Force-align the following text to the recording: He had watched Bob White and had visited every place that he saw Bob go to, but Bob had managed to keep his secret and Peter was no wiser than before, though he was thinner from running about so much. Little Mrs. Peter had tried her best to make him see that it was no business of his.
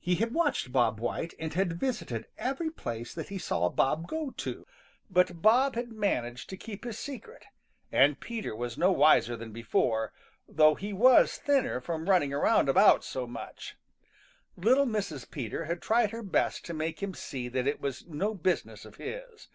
He 0.00 0.16
had 0.16 0.34
watched 0.34 0.70
Bob 0.70 1.00
White 1.00 1.32
and 1.38 1.54
had 1.54 1.80
visited 1.80 2.26
every 2.36 2.68
place 2.68 3.14
that 3.14 3.30
he 3.30 3.38
saw 3.38 3.70
Bob 3.70 4.06
go 4.06 4.30
to, 4.32 4.66
but 5.08 5.40
Bob 5.40 5.76
had 5.76 5.90
managed 5.90 6.50
to 6.50 6.58
keep 6.58 6.84
his 6.84 6.98
secret 6.98 7.46
and 7.90 8.20
Peter 8.20 8.54
was 8.54 8.76
no 8.76 8.92
wiser 8.92 9.34
than 9.34 9.50
before, 9.50 10.12
though 10.46 10.74
he 10.74 10.92
was 10.92 11.38
thinner 11.38 11.80
from 11.80 12.06
running 12.10 12.34
about 12.34 13.02
so 13.02 13.26
much. 13.26 13.74
Little 14.58 14.84
Mrs. 14.84 15.30
Peter 15.30 15.64
had 15.64 15.80
tried 15.80 16.10
her 16.10 16.22
best 16.22 16.66
to 16.66 16.74
make 16.74 17.02
him 17.02 17.14
see 17.14 17.48
that 17.48 17.66
it 17.66 17.80
was 17.80 18.06
no 18.06 18.34
business 18.34 18.84
of 18.84 18.96
his. 18.96 19.48